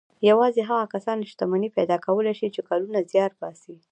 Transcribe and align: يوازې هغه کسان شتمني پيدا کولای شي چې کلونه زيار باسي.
يوازې 0.29 0.61
هغه 0.69 0.85
کسان 0.93 1.17
شتمني 1.31 1.69
پيدا 1.77 1.97
کولای 2.05 2.33
شي 2.39 2.47
چې 2.55 2.61
کلونه 2.69 2.99
زيار 3.11 3.31
باسي. 3.39 3.75